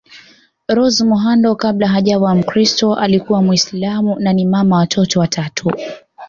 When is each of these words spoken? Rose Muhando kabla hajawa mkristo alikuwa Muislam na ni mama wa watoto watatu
Rose 0.69 1.01
Muhando 1.03 1.55
kabla 1.55 1.87
hajawa 1.87 2.35
mkristo 2.35 2.95
alikuwa 2.95 3.41
Muislam 3.41 4.15
na 4.19 4.33
ni 4.33 4.45
mama 4.45 4.75
wa 4.75 4.81
watoto 4.81 5.19
watatu 5.19 5.71